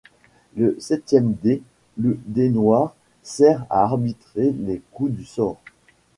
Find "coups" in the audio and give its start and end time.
4.93-5.11